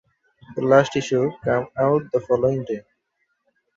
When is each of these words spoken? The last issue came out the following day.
The 0.55 0.63
last 0.63 0.95
issue 0.95 1.29
came 1.43 1.67
out 1.77 2.11
the 2.11 2.21
following 2.27 2.63
day. 2.65 2.81